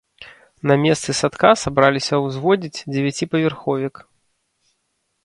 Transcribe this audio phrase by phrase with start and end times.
[0.69, 3.95] На месцы садка сабраліся ўзводзіць дзевяціпавярховік.